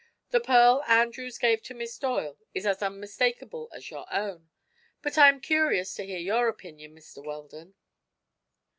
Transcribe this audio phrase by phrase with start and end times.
[0.31, 4.49] "The pearl Andrews gave to Miss Doyle is as unmistakable as your own.
[5.03, 7.23] But I am curious to hear your opinion, Mr.
[7.23, 7.75] Weldon."